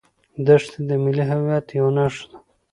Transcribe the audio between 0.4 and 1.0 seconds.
دښتې د